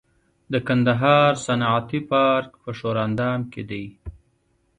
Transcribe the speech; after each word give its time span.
د 0.51 0.53
کندهار 0.67 1.31
صنعتي 1.45 1.99
پارک 2.09 2.49
په 2.63 2.69
ښوراندام 2.77 3.39
کې 3.51 3.63
دی 3.69 3.85